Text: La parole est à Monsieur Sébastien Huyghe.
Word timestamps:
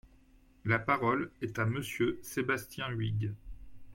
La 0.65 0.79
parole 0.79 1.29
est 1.43 1.59
à 1.59 1.65
Monsieur 1.67 2.17
Sébastien 2.23 2.89
Huyghe. 2.89 3.33